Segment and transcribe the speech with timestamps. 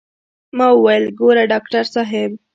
[0.57, 2.31] ما وويل ګوره ډاکتر صاحب.